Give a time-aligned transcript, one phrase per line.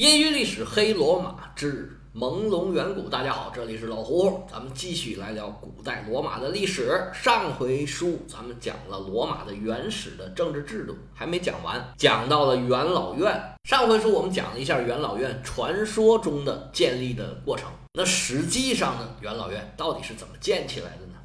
[0.00, 7.06] 业余历史黑罗马之朦胧远古，大家好，这里是老胡，咱们继续来聊古代罗马的历史。
[7.12, 13.38] 上回书咱们讲了罗马的原始的政治制度，还没讲完，讲到了元老院。
[13.64, 21.18] 上回书我们讲了一下元老院传说中的建立的过程，那实际上呢，元老院到底是怎么建起来的呢？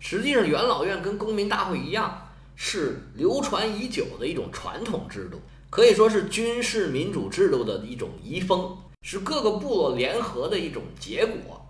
[0.00, 5.40] 实际上，元老院跟公民大会一样，是流传已久的一种传统制度。
[5.70, 11.66] 可以说是军事民主制度的一种遗风，是各个部落联合的一种结果。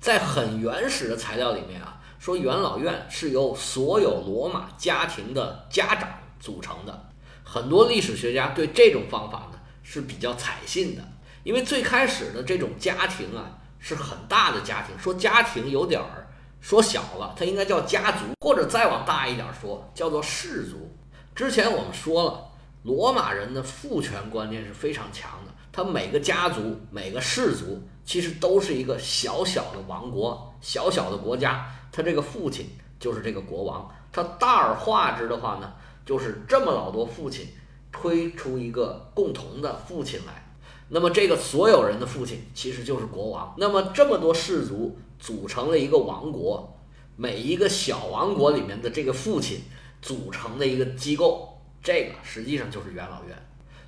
[0.00, 6.08] 在很原始的材料里面啊，说元老院是由所有罗马家庭的家长
[6.40, 7.08] 组成的。
[7.44, 11.02] 很多历史学家对这种方法呢是比较采信的，
[11.44, 16.28] 因为最开始的这种家庭啊是很大的家庭，说家庭有点儿
[16.60, 20.92] 说小了，它应该叫家族，或者再往大一点说叫做氏族。
[21.32, 22.45] 之前我们说了。
[22.86, 32.70] 罗马人的父权观念是非常强的，他每个家族、每个氏族其实都是一个小小的王国、小小的国家，他这个父亲
[33.00, 33.92] 就是这个国王。
[34.12, 35.72] 他大而化之的话呢，
[36.04, 37.48] 就是这么老多父亲
[37.90, 40.48] 推出一个共同的父亲来，
[40.88, 43.52] 那么这个所有人的父亲其实就是国王。
[43.58, 46.78] 那么这么多氏族组成了一个王国，
[47.16, 49.62] 每一个小王国里面的这个父亲
[50.00, 51.52] 组成的一个机构。
[51.86, 53.36] 这个实际上就是元老院，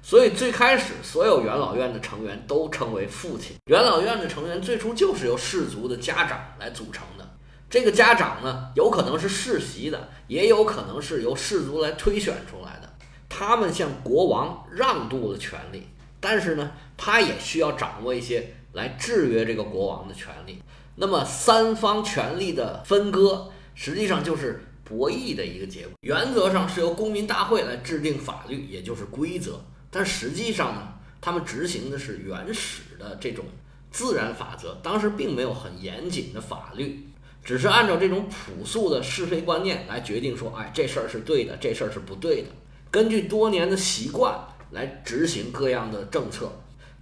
[0.01, 3.57] 所以最开始所有元老院的成员都称为父亲。
[3.65, 7.29] 元老院的成员最初就是由氏族的家长来组成的。
[7.69, 12.89] 这个家长呢，有可能是世袭的，也有可能是由氏族来推选出来的。
[13.29, 15.89] 他们向国王让渡了权力，
[16.21, 20.63] 但是呢，他也需要掌握一些来制约这个国王的权利。
[20.95, 24.63] 那么三方权力的分割，实际上就是。
[24.89, 29.61] 博弈的一个结果，原则上是由公民大会来制定法律，也就是规则。
[29.91, 33.45] 但实际上呢，他们执行的是原始的这种
[33.91, 34.79] 自然法则。
[34.83, 37.07] 当时并没有很严谨的法律，
[37.45, 42.49] 只是按照这种朴素的是非观念来决定说，哎，这事儿是对的，这事儿是不对的。
[42.91, 44.39] 根据多年的习惯
[44.71, 46.51] 来执行各样的政策。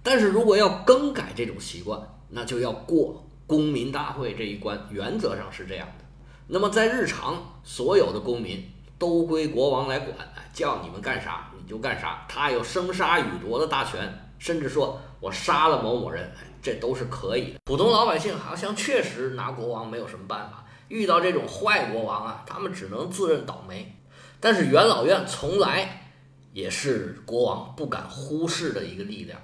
[0.03, 4.87] 但是如果要更改这种习惯，那就要过公民大会这一关。
[4.89, 6.05] 原则上是这样的。
[6.49, 8.63] 那么在日常，所有的公民
[8.97, 10.15] 都归国王来管，
[10.53, 16.31] 叫你们干啥你就干啥，他有生杀予夺的大权，甚至说我杀了某某人，
[16.61, 17.59] 这都是可以的。
[17.65, 23.93] 普通老百姓好像确实拿国王没有什么办法，遇到这种坏国王啊，他们只能自认倒霉。
[24.39, 26.09] 但是元老院从来
[26.53, 29.37] 也是国王不敢忽视的一个力量，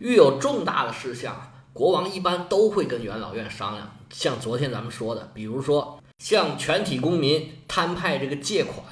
[0.00, 3.88] 遇有重大的事项，国王一般都会跟元老院商量。
[4.10, 6.00] 像昨天咱们说的，比如说。
[6.18, 8.84] 向全体公民摊派这个借款，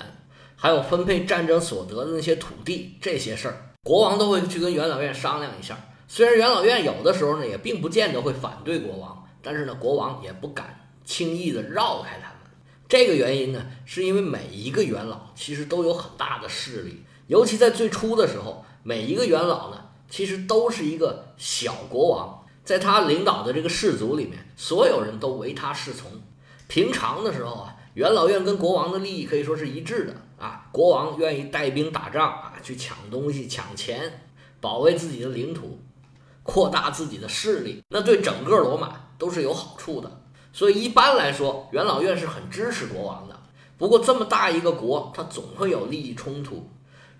[0.54, 5.76] 还有分配战争所得的那些土地，这些事儿，国王都会去跟元老院商量一下。
[6.08, 12.36] 虽然元老院有的时候呢，也并不见得会反对国王，但是呢，国王也不敢轻易的绕开他们。
[12.88, 26.08] 这个原因呢，是因为每一个元老其实都有很大的势力，尤其在最初的时候，每一个元老呢，其实都是一个小国王，在他领导的这个氏族里面，所有人都唯他是从。
[26.68, 30.68] 平常的时候啊，元老院跟国王的利益可以说是一致的啊。
[30.72, 34.28] 国王愿意带兵打仗啊，去抢东西、抢钱，
[34.60, 35.80] 保卫自己的领土，
[36.42, 40.22] 扩大自己的势力，那对整个罗马都是有好处的。
[40.52, 43.36] 所以一般来说，元老院是很支持国王的。
[43.78, 46.68] 不过这么大一个国，它总会有利益冲突。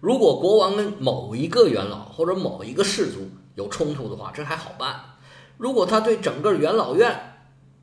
[0.01, 5.01] 如果国王跟某一个元老或者某一个氏族有冲突的话，这还好办。
[5.59, 7.36] 如果他对整个元老院，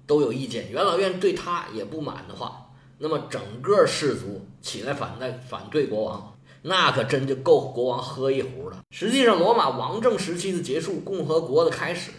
[0.06, 8.80] 都有意见，元老院对他也不满的话，那么整个氏族起来反对反对国王，那可真就够国王喝一壶了。
[8.92, 12.12] 实际上，罗马王政时期的结束，共和国的开始，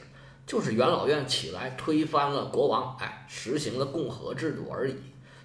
[0.46, 4.94] 就是元老院起来推翻了国王，哎，实行了共和制度而已。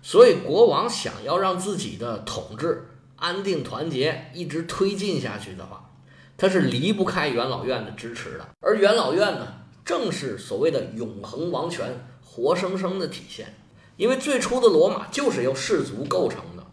[0.02, 5.92] 所以，国王想要让自己的统治安定团结，一直推进下去的话，
[6.38, 8.48] 他是离不开元老院的支持的。
[8.62, 9.48] 而元老院呢，
[9.84, 12.06] 正是所谓的永恒王权。
[12.40, 13.54] 活生生的体现，
[13.98, 16.66] 因为最初的罗马就是由氏族构成的，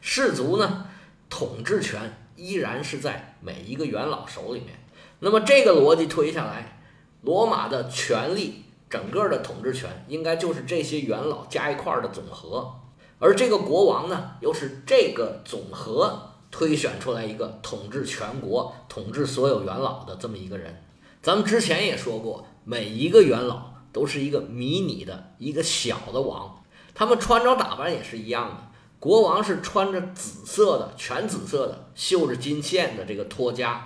[0.00, 0.86] 氏族呢
[1.28, 4.78] 统治权依然是在每一个元老手里面。
[5.18, 6.80] 那么这个逻辑推下来，
[7.22, 12.74] 罗马的权力整个的统治权应该就是这些元老加一块儿的总和，
[13.18, 20.84] 而这个国王呢又是这个总和推选出来一个统治全国、统治所有元老的这么一个人。
[21.20, 23.67] 咱们之前也说过，每一个元老。
[23.98, 26.62] 都是一个迷你的一个小的王，
[26.94, 28.70] 他们穿着打扮也是一样的。
[29.00, 33.76] 国王是穿着紫色的，全紫色的，绣着金线的这个托枷。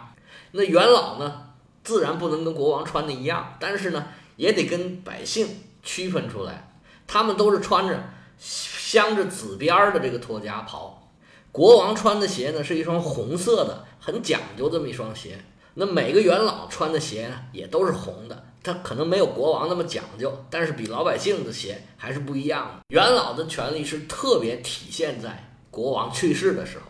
[0.50, 5.48] 那元老呢，自然不能跟国王穿的一样，但是呢，也得跟百姓
[5.82, 6.74] 区分出来，
[7.06, 8.04] 他们都是穿着
[8.38, 11.10] 镶着紫边儿的这个托家袍，
[11.50, 15.42] 国王穿的鞋呢是一双红色的，很讲究这么一双鞋。
[15.72, 22.84] 那每个元老穿的鞋呢也都是红的，他可能没有国王那么讲究，但是比老百姓的鞋还是不一样的。
[22.88, 26.84] 元老的权利是特别体现在国王去世的时候，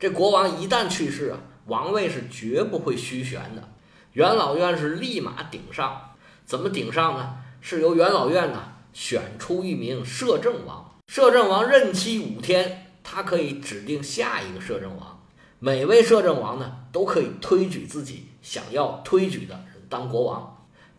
[0.00, 3.68] 这国王一旦去世啊，王位是绝不会虚悬的，
[4.14, 6.10] 元老院是立马顶上。
[6.44, 7.36] 怎么顶上呢？
[7.60, 15.20] 是由元老院呢选出一名摄政王，摄政王任期五天，他可以指定下一个摄政王。
[15.60, 20.51] 每位摄政王呢，都可以推举自己想要推举的人当国王。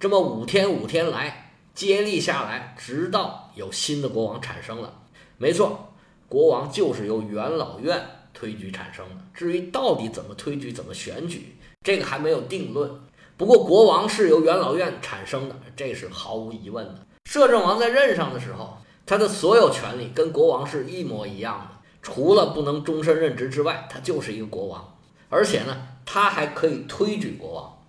[0.04, 4.94] 这么五天五天来接力下来，直到有新的国王产生了。
[5.38, 5.94] 没错，
[6.28, 9.16] 国王就是由元老院推举产生的。
[9.34, 11.56] 至于到底怎么推举、怎么选举，
[11.86, 12.92] 这个还没有定论。
[13.38, 16.96] 不过国王是由元老院产生的，这是毫无疑问的。
[17.24, 21.78] 摄政王在任上的时候，他的所有权利跟国王是一模一样的。
[22.02, 24.98] 除了不能终身任职之外，他就是一个国王，
[25.30, 27.80] 而且呢，他还可以推举国王。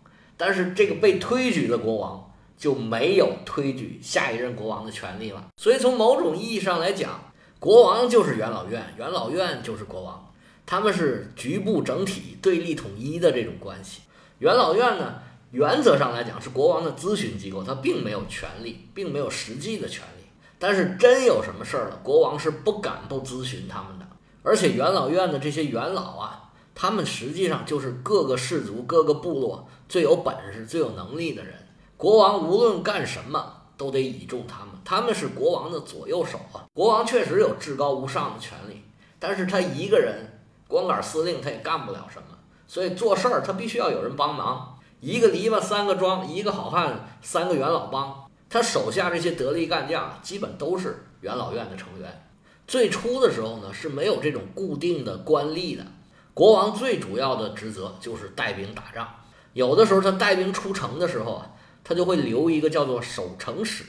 [0.46, 5.42] 但是这个被推举的国王就没有推举下一任国王的权利了。
[5.56, 10.30] 所以从某种意义上来讲，国王就是元老院，元老院就是国王，
[10.66, 14.02] 他们是局部整体对立统一的这种关系。
[14.40, 15.14] 元老院呢，
[15.52, 20.24] 原则上来讲是国王的咨询机构，他并没有权利，并没有实际的权利。
[20.58, 24.06] 但是真有什么事儿了，国王是不敢不咨询他们的。
[24.42, 31.54] 而且元老院的这些元老啊，他们实际上就是各个氏族、各个部落最有本事、最有能力的人。
[31.96, 36.66] 国王无论干什么都得倚重他们，他们是国王的左右手啊。
[36.74, 38.82] 国王确实有至高无上的权利，
[39.20, 42.36] 但是他一个人光杆司令他也干不了什么，
[42.66, 44.76] 所以做事儿他必须要有人帮忙。
[44.98, 48.24] 一个篱笆三个桩，一个好汉三个元老帮。
[48.50, 52.28] 他手下这些得力干将基本都是元老院的成员。
[52.66, 55.86] 最初的时候呢，是没有这种固定的官吏的。
[56.32, 59.06] 国王最主要的职责就是带兵打仗。
[59.54, 61.50] 有的时候他带兵出城的时候啊，
[61.82, 63.84] 他就会留一个叫做守城使，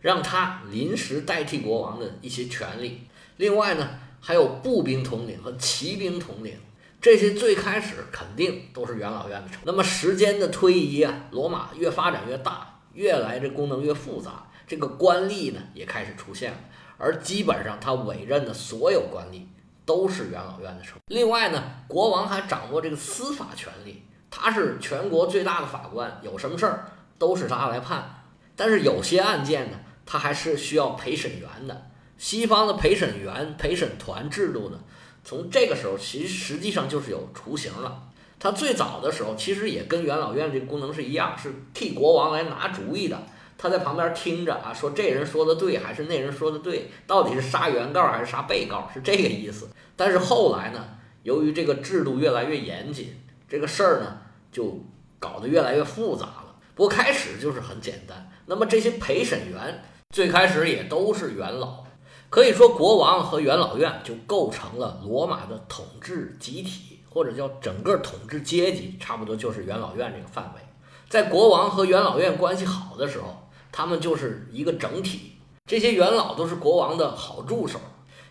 [0.00, 3.06] 让他临时代替国王的一些权利。
[3.38, 3.88] 另外呢，
[4.20, 6.58] 还有步兵统领和骑兵统领，
[7.00, 9.60] 这些最开始肯定都是元老院的成。
[9.64, 16.58] 那么时间的推移啊，罗马越发展越大，越来这功能越复杂，这个官吏呢也开始出现了。
[16.98, 19.42] 而基本上，他委任的所有官吏
[19.84, 20.98] 都是元老院的成。
[21.08, 28.24] 另外呢，国王还掌握这个司法权力，他是全国最大的法官，有什么事儿都是他来判。
[28.54, 31.90] 但是有些案件呢，他还是需要陪审员的。
[32.18, 34.78] 西方的陪审员、陪审团制度呢，
[35.22, 38.02] 从这个时候其实实际上就是有雏形了。
[38.38, 43.22] 他最早的时候其实也跟元老院这个功能是一样，是替国王来拿主意的。
[43.58, 49.68] 他在旁边听着啊，说这人说的对还是那人说的对，到底是杀原告还是杀被告，是这个意思。
[49.96, 50.84] 但是后来呢，
[51.22, 53.18] 由于这个制度越来越严谨，
[53.48, 54.18] 这个事儿呢
[54.50, 54.80] 就
[55.18, 56.56] 搞得越来越复杂了。
[56.74, 58.30] 不过开始就是很简单。
[58.46, 61.84] 那么这些陪审员最开始也都是元老，
[62.30, 70.60] 可以说国王和元老院就构成了罗马的统治集体，或者叫整个统治阶级，差不多就是元老院这个范围。
[71.08, 73.42] 在国王和元老院关系好的时候。
[73.72, 75.32] 他们就是一个整体，
[75.66, 77.78] 这些元老都是国王的好助手，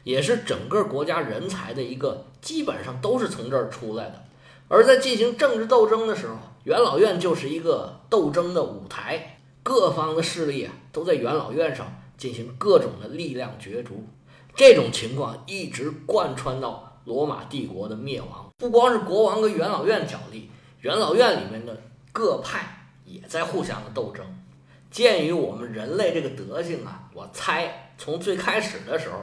[0.03, 4.23] 也是整个国家人才的一个，基本上都是从这儿出来的。
[4.67, 14.03] 而在进行政治斗争的时候，元老院就是一个斗争的舞台，各方的势力啊都在元老院上进行各种的力量角逐。
[14.55, 18.49] 这种情况一直贯穿到罗马帝国的灭亡。
[18.57, 21.81] 不光是国王跟元老院角力，元老院里面的
[22.11, 24.25] 各派也在互相的斗争。
[24.89, 29.17] 鉴于我们人类这个德性啊，我猜从最开始的时候，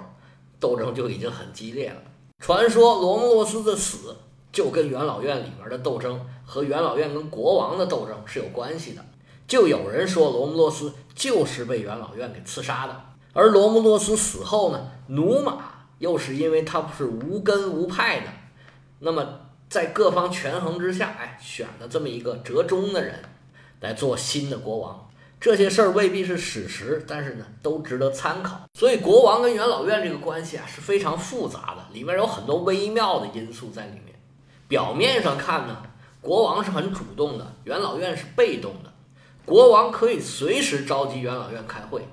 [0.61, 1.97] 斗争就已经很激烈了。
[2.39, 4.15] 传说罗慕洛斯的死
[4.53, 9.05] 就跟元老院里面的斗争和元老院跟国王的斗争是有关系的。
[9.49, 13.05] 就有人说罗慕洛斯就是被元老院给刺杀的。
[13.33, 18.27] 而罗慕洛斯死后呢，努马又是因为他不是无根无派的，
[18.99, 19.41] 那么
[19.71, 23.21] 在各方权衡之下，哎，选了这么一个折中的人
[23.81, 25.09] 来做新的国王。
[25.41, 28.61] 这些事儿未必是史实，但是呢，都值得参考。
[28.79, 34.12] 所以，国王跟元老院这个关系啊是非常复杂的，里面有很多微妙的因素在里面。
[34.73, 35.83] 表面上看呢，
[36.23, 38.91] 国王是很主动的，元老院是被动的。
[39.45, 42.09] 国王可以随时召集元老院开会，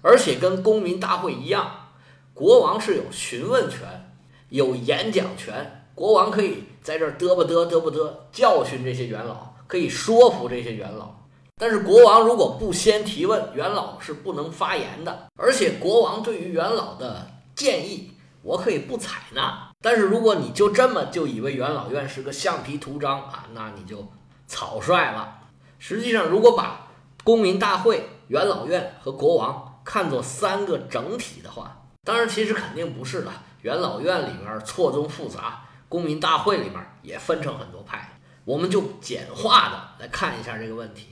[0.00, 1.88] 而且跟公民大会一样，
[2.32, 4.14] 国王是有询问权、
[4.50, 5.88] 有演讲权。
[5.96, 9.52] 国王可以在这儿嘚不嘚嘚不嘚教训这些元老。
[9.66, 11.12] 可以说服这些元老。
[11.56, 15.26] 但是国王如果不先提问，元老是不能发言的。
[15.36, 19.72] 而且国王对于元老的建议，我可以不采纳。
[19.84, 24.08] 但是如果你就这么就以为元老院是个橡皮图章啊，那你就
[24.46, 25.42] 草率了。
[25.78, 26.88] 实际上，如果把
[27.22, 33.30] 公民大会、元老院和国王看作三个整体的话，当然其实肯定不是的。
[33.60, 38.18] 元老院里面错综复杂，公民大会里面也分成很多派。
[38.46, 41.08] 我们就简化的来看一下这个问题。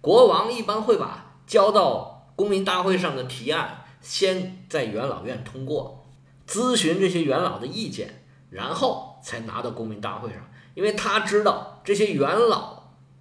[0.00, 5.97] 国王一般会把交到公民大会上的提案先在元老院通过，
[6.48, 10.38] 咨询这些元老的意见，然后才拿到公民大会上，
[10.74, 12.78] 因为他知道这些元老。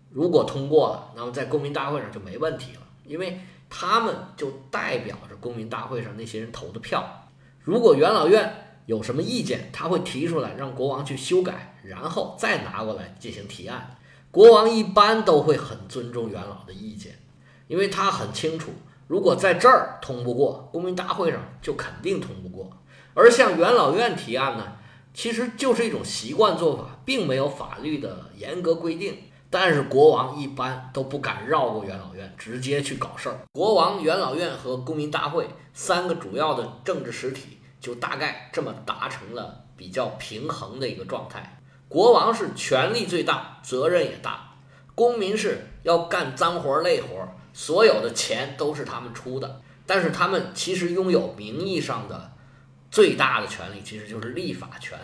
[0.10, 7.28] 如果通过了，那么在公民大会上就没问题了，因为他们就代表着公民大会上那些人投的票。
[7.60, 13.98] 如果元老院有什么意见，他会提出来让国王去修改，然后再拿过来进行提案。
[14.32, 17.20] 国王一般都会很尊重元老的意见，
[17.68, 18.72] 因为他很清楚，
[19.08, 22.72] 如果在这儿通不过，公民大会上就肯定通不过。
[23.18, 24.74] 而向元老院提案呢，
[25.12, 29.18] 其实就是一种习惯做法，并没有法律的严格规定。
[29.50, 33.40] 但是国王一般都不敢绕过元老院，直接去搞事儿。
[33.54, 41.60] 国王、元老院和公民大会三个主要的政治实体，就大概这么达成了比较平衡的一个状态。
[41.90, 44.60] 国王是权力最大，责任也大；
[44.94, 49.60] 公民是要干脏活累活，所有的钱都是他们出的。
[49.88, 52.34] 但是他们其实拥有名义上的
[52.90, 54.98] 最大的权利，其实就是立法权。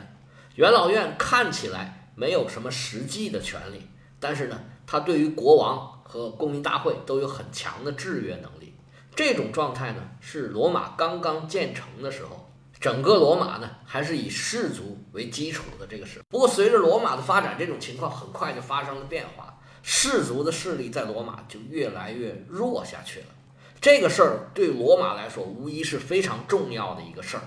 [0.55, 3.87] 元老院看起来没有什么实际的权利。
[4.19, 8.73] 但是呢，它对于国王和公民大会都有很强的制约能力。
[9.15, 12.49] 这种状态呢，是罗马刚刚建成的时候，
[12.79, 16.25] 整个罗马呢还是以氏族为基础的这个时候。
[16.29, 23.25] 不过随着罗马的发展，这种情况很快就发生了变化，氏族的势力在罗马就越来越弱下去了。
[23.81, 27.43] 这个事儿对罗马来说，无疑是非常重要的一个事儿。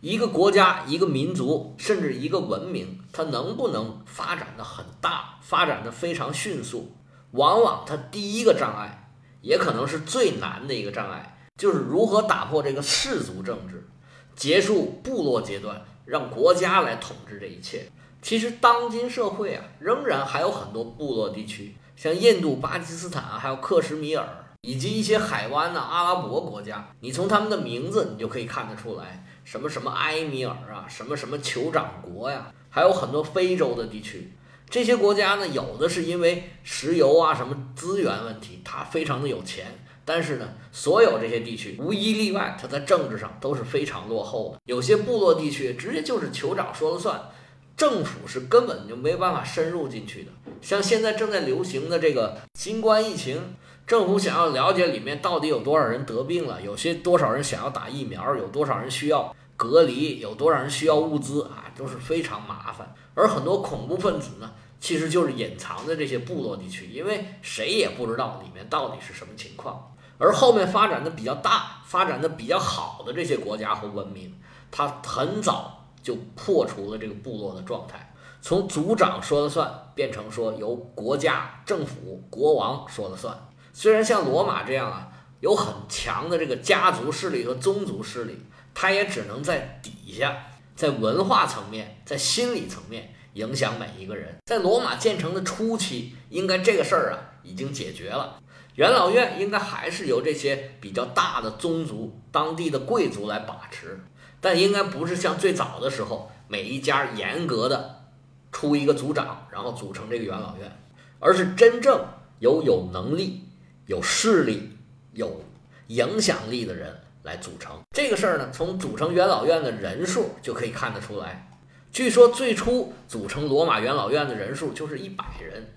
[0.00, 6.92] 一个国家、一个民族，甚至一个文明，它能不能发展的很大、发展的非常迅速？
[7.30, 9.10] 往往它第一个障碍，
[9.40, 13.88] 也可能是最难的一个障碍，就是如何打破这个氏族政治，
[14.34, 17.90] 结束部落阶段，让国家来统治这一切。
[18.20, 24.26] 其实，当今社会啊，仍然还有很多部落地区，像印度、巴基斯坦，还有克什米尔，
[24.62, 29.24] 以及一些海湾的阿拉伯国家，你从他们的名字，你就可以看得出来。
[29.46, 34.32] 什么什么埃米尔啊，什么什么酋长国呀，还有很多非洲的地区，
[34.68, 39.66] 这些国家呢，有的是因为石油啊什么资源问题，它非常的有钱，
[40.04, 44.60] 但是呢，所有这些地区无一例外，它在政治上都是非常落后的。
[44.64, 47.30] 有些部落地区直接就是酋长说了算，
[47.76, 50.32] 政府是根本就没办法深入进去的。
[50.60, 53.54] 像现在正在流行的这个新冠疫情。
[53.86, 62.92] 政府想要了解里面到底有多少人得病了，有些多少人想要打疫苗，有多少人需要隔离，有多少人需要物资啊，都是非常麻烦。
[63.14, 64.50] 而很多恐怖分子呢，
[64.80, 69.94] 其实就是隐藏在这些部落地区，因为谁也不知道里面到底是什么情况。
[70.18, 74.34] 而后面发展的比较大、发展的比较好的这些国家和文明，
[74.72, 83.32] 它很早就破除了这个部落的状态，从族长说了算变成说由国家、政府、国王说了算。
[83.78, 85.06] 虽然像罗马这样啊，
[85.40, 88.34] 有很强的这个家族势力和宗族势力，
[88.72, 90.34] 它也只能在底下，
[90.74, 94.34] 在文化层面，在心理层面影响每一个人。
[94.46, 98.38] 在罗马建成的初期，应该这个事儿啊已经解决了。
[98.76, 104.02] 元老院应该还是由这些比较大的宗族、当地的贵族来把持，
[104.40, 108.06] 但应该不是像最早的时候，每一家严格的
[108.50, 110.80] 出一个族长，然后组成这个元老院，
[111.20, 112.02] 而是真正
[112.38, 113.42] 有有能力。
[113.86, 114.76] 有势力、
[115.12, 115.42] 有
[115.86, 118.50] 影响力的人来组成这个事儿呢？
[118.52, 121.48] 从组成元老院的人数就可以看得出来。
[121.92, 125.72] 据说最初组成罗马元老院的人数就是一百人，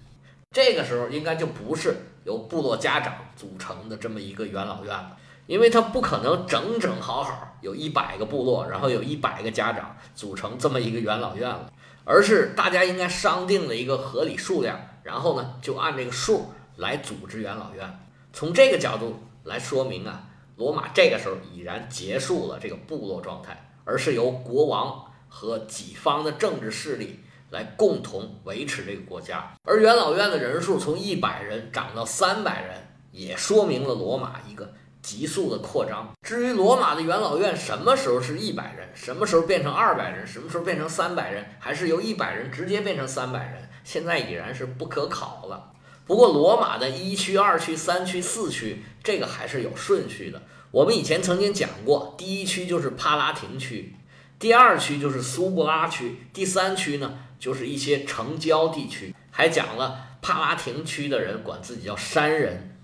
[0.51, 11.72] 这个时候应该就不是由部落家长组成的这么一个元老院了，因为他不可能整整好好有一百个部落，然后有一百个家长组成这么一个元老院了，
[12.04, 16.51] 而是大家应该商定了一个合理数量，然后呢就按这个数。
[16.80, 18.00] 来组织元老院，
[18.32, 20.24] 从这个角度来说明啊，
[20.56, 27.20] 罗马这个时候已然结束了这个部落状态，而是由国王和己方的政治势力
[27.50, 29.54] 来共同维持这个国家。
[29.66, 36.10] 而元老院的人数从一百人涨到三百人，也说明了罗马一个急速的扩张。
[36.22, 45.74] 至于罗马的元老院什么时候是一百人，什么时候变成二百人，什么时候变成三百人，还是由一百人直接变成三百人，现在已然是不可考了。
[46.10, 50.42] 不过罗马的一区、二区、三区、四区，这个还是有顺序的。
[50.72, 53.94] 我们以前曾经讲过，第一区就是帕拉廷区，
[54.39, 59.13] 第二区就是苏布拉区，第三区呢就是一些城郊地区。
[59.30, 62.75] 还讲了帕拉廷区的人管自己叫山人，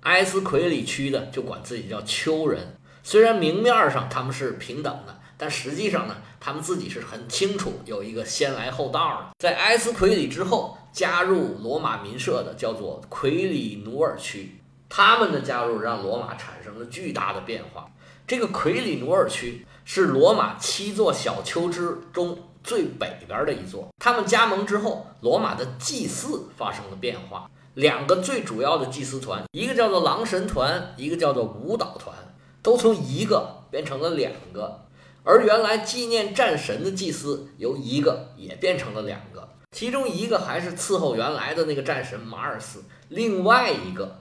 [0.00, 2.76] 埃斯奎里区的就管自己叫丘人。
[3.02, 9.30] 虽然明面上他们是平等的，但实际上呢，他们自己是很清楚有一个先来后到的。
[9.38, 10.76] 在埃斯奎里之后。
[10.94, 17.90] 加入罗马民社的叫做奎里努尔区，他们的加入让罗马产生了巨大的变化。
[18.28, 23.88] 这个奎里努尔区是罗马七座小丘之中最北边的一座。
[23.98, 27.50] 他们加盟之后，罗马的祭祀发生了变化。
[27.74, 32.14] 两个最主要的祭司团，一个叫做狼神团，一个叫做舞蹈团，
[32.62, 34.83] 都从一个变成了两个。
[35.26, 39.48] 而原来纪念战神的祭司，由一个也变成了两个。
[39.72, 44.20] 其中一个还是伺候原来的那个战神马尔斯，另外一个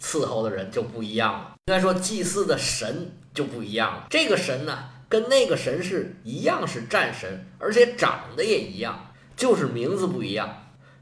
[0.00, 1.54] 伺候的人就不一样了。
[1.66, 4.06] 应该说，祭祀的神就不一样了。
[4.08, 10.60] 这个神呢，跟那个神是一样是战神，而且长得也一样，就是名字不一样。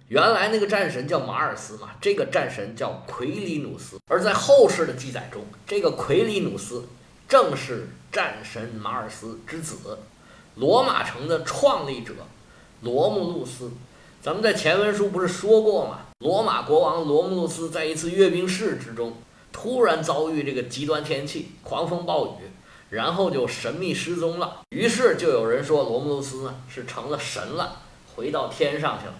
[0.08, 3.98] 原来那个战神叫马尔斯嘛，这个战神叫奎里努斯。
[4.08, 6.86] 而在后世的记载中，这个奎里努斯
[7.32, 9.98] 正是战神马尔斯之子，
[10.56, 12.12] 罗马城的创立者
[12.82, 13.70] 罗慕路斯。
[14.20, 16.00] 咱们在前文书不是说过吗？
[16.18, 19.14] 罗马国王罗慕路斯在一次阅兵式之中，
[19.50, 22.50] 突然遭遇这个极端天气，狂风暴雨，
[22.90, 24.58] 然后就神秘失踪了。
[24.68, 27.80] 于是就有人说罗慕路斯呢是成了神了，
[28.14, 29.14] 回到天上去了。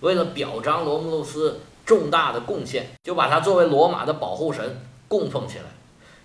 [0.00, 5.66] 为了表彰罗慕路斯重大的贡献，就把他作为罗马的保护神供奉起来。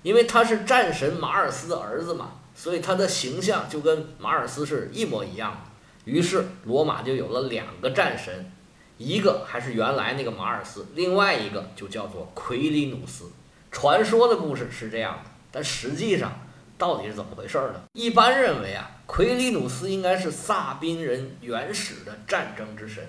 [0.01, 6.11] 因为他是战神马尔斯的儿子嘛，所以他的形象就跟马尔斯是一模一样的。
[6.11, 8.51] 于是罗马就有了两个战神，
[8.97, 13.31] 一个还是原来那个马尔斯，另外一个就叫做奎里努斯。
[13.71, 16.39] 传说的故事是这样的，但实际上
[16.77, 17.81] 到底是怎么回事呢？
[17.93, 23.03] 一般认为啊，奎里努斯应该是萨宾人原始的战争之神，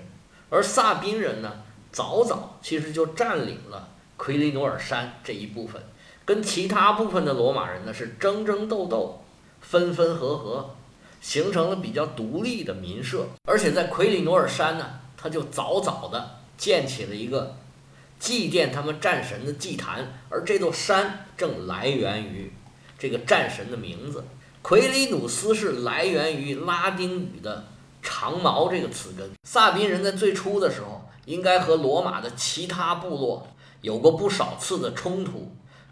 [0.49, 5.81] 而萨宾人呢，早早其实就占领了奎里努尔山这一部分，
[6.31, 9.21] 跟其他部分的罗马人呢是争争斗斗，
[9.59, 10.69] 分分合合。
[11.19, 17.55] 形成了比较独立的民社，而且在奎里努尔山呢，他就早早的建起了一个
[18.17, 22.51] 祭奠他们战神的祭坛，而这座山正来源于
[22.97, 24.23] 这个战神的名字。
[24.63, 27.65] 奎里努斯是来源于拉丁语的
[28.01, 29.29] “长矛”这个词根。
[29.43, 33.47] 萨宾人在最初的时候，应该和罗马的其他部落
[33.81, 35.51] 有过不少次的冲突，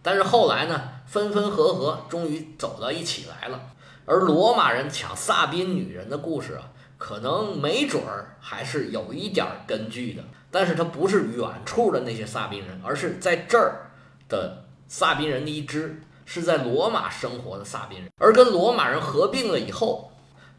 [0.09, 3.61] 但是后来呢，分分合合，终于走到一起来了。
[4.05, 6.65] 而罗马人抢萨宾女人的故事啊，
[6.97, 13.91] 可能没准儿还是有一点根据的，但是它不是远处的那些萨宾人，而是在这儿
[14.27, 18.09] 的萨宾人的一支，是在罗马生活的萨宾人。
[18.17, 20.11] 而跟罗马人合并了以后，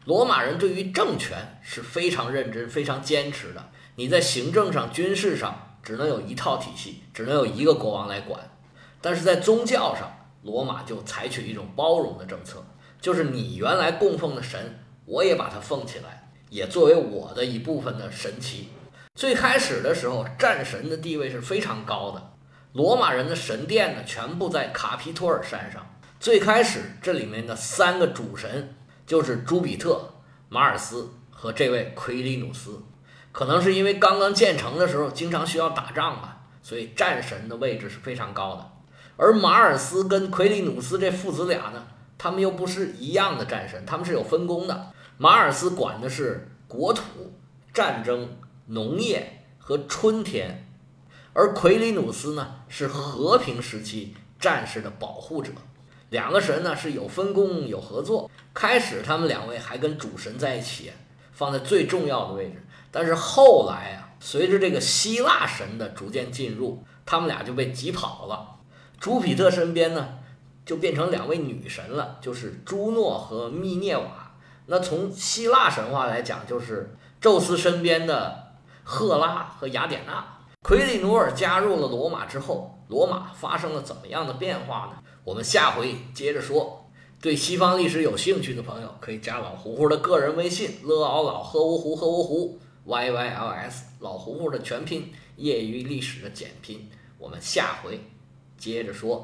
[0.05, 3.69] 罗马人对于政权是非常认真、非常坚持的。
[3.97, 8.39] 你在行政上、军事上只能有一套体系，只能有一个国王来管，
[9.01, 10.11] 但是在宗教上，
[10.43, 12.63] 罗马就采取一种包容的政策。
[12.99, 18.69] 就是你原来供奉的神，我也把它奉起来，也作为我的一部分的神奇。
[19.15, 22.31] 最开始的时候，战神的地位是非常高的。
[22.73, 25.85] 罗马人的神殿呢，全部在卡皮托尔山上。
[26.19, 28.75] 最开始这里面的三个主神
[29.07, 30.13] 就是朱比特、
[30.47, 32.83] 马尔斯和这位奎里努斯。
[33.31, 38.70] 可能是因为刚刚建成的时候经常需要打仗吧，所以战神的位置是非常高的。
[39.21, 41.85] 而马尔斯跟奎里努斯这父子俩呢？
[42.17, 44.91] 他们又不是一样的战神，他们是有分工的。
[45.19, 47.03] 马尔斯管的是国土、
[47.71, 48.27] 战争、
[48.65, 50.67] 农业和春天，
[51.33, 55.51] 而奎里努斯呢是和平时期战士的保护者。
[56.09, 58.27] 两个神呢是有分工、有合作。
[58.55, 60.91] 开始他们两位还跟主神在一起，
[61.31, 62.65] 放在最重要的位置。
[62.89, 68.57] 但是后来啊，随着这个希腊神的逐渐进入，他们俩就被挤跑了。
[69.01, 70.19] 朱庇特身边呢？
[70.63, 74.35] 就变成两位女神了，就是朱诺和密涅瓦。
[74.67, 80.23] 那从希腊神话来讲，就是宙斯身边的赫拉和雅典娜。
[80.61, 85.01] 奎里努尔加入了罗马之后，罗马发生了怎么样的变化呢？
[85.23, 86.87] 我们下回接着说。
[87.19, 96.87] 对西方历史有兴趣的朋友，可以加老胡胡的个人微信：乐奥老喝芜湖喝芜湖 y y l s 老胡胡的全拼，业余历史的简拼。
[97.17, 97.99] 我们下回
[98.61, 99.19] 接着说。